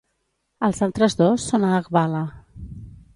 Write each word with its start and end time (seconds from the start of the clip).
Els 0.67 0.79
altres 0.87 1.15
dos 1.19 1.45
són 1.51 1.67
a 1.67 1.69
Aghvala. 1.83 2.23